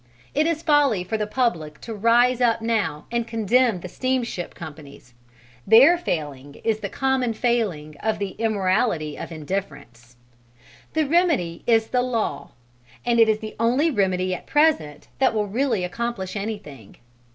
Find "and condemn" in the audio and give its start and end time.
3.11-3.81